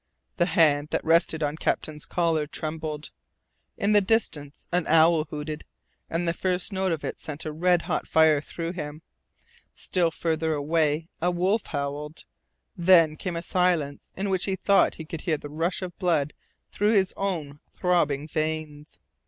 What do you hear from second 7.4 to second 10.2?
a red hot fire through him. Still